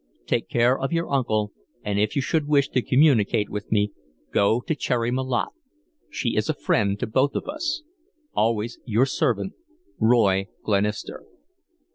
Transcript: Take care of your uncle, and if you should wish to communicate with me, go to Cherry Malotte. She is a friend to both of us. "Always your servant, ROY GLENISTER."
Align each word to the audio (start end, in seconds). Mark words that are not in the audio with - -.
Take 0.25 0.49
care 0.49 0.79
of 0.79 0.91
your 0.91 1.11
uncle, 1.11 1.51
and 1.83 1.99
if 1.99 2.15
you 2.15 2.23
should 2.23 2.47
wish 2.47 2.69
to 2.69 2.81
communicate 2.81 3.49
with 3.51 3.71
me, 3.71 3.91
go 4.33 4.59
to 4.61 4.73
Cherry 4.73 5.11
Malotte. 5.11 5.53
She 6.09 6.35
is 6.35 6.49
a 6.49 6.55
friend 6.55 6.99
to 6.99 7.05
both 7.05 7.35
of 7.35 7.47
us. 7.47 7.83
"Always 8.33 8.79
your 8.83 9.05
servant, 9.05 9.53
ROY 9.99 10.47
GLENISTER." 10.63 11.23